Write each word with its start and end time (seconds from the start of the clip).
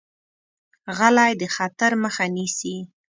غلی، 0.97 1.31
د 1.41 1.43
خطر 1.55 1.91
مخه 2.03 2.25
نیسي. 2.35 2.75